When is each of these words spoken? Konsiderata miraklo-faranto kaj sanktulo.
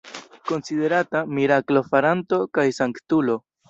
Konsiderata 0.51 1.23
miraklo-faranto 1.41 2.43
kaj 2.59 2.69
sanktulo. 2.83 3.43